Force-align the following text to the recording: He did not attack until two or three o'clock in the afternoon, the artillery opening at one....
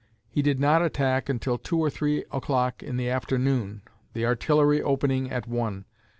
He 0.31 0.41
did 0.41 0.59
not 0.59 0.81
attack 0.81 1.29
until 1.29 1.59
two 1.59 1.77
or 1.77 1.91
three 1.91 2.25
o'clock 2.31 2.81
in 2.81 2.97
the 2.97 3.07
afternoon, 3.07 3.83
the 4.13 4.25
artillery 4.25 4.81
opening 4.81 5.29
at 5.29 5.47
one.... 5.47 5.85